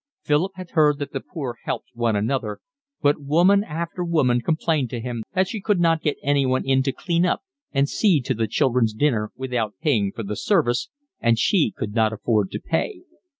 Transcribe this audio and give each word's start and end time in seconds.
Philip 0.23 0.53
had 0.55 0.71
heard 0.71 0.97
that 0.97 1.11
the 1.13 1.19
poor 1.21 1.59
helped 1.65 1.91
one 1.93 2.15
another, 2.15 2.57
but 3.03 3.21
woman 3.21 3.63
after 3.63 4.03
woman 4.03 4.41
complained 4.41 4.89
to 4.89 4.99
him 4.99 5.21
that 5.35 5.47
she 5.47 5.61
could 5.61 5.79
not 5.79 6.01
get 6.01 6.17
anyone 6.23 6.65
in 6.65 6.81
to 6.81 6.91
clean 6.91 7.23
up 7.23 7.43
and 7.71 7.87
see 7.87 8.19
to 8.21 8.33
the 8.33 8.47
children's 8.47 8.95
dinner 8.95 9.31
without 9.35 9.75
paying 9.79 10.11
for 10.11 10.23
the 10.23 10.35
service, 10.35 10.89
and 11.19 11.37
she 11.37 11.69
could 11.77 11.93
not 11.93 12.11
afford 12.11 12.49
to 12.49 12.59
pay. 12.59 13.03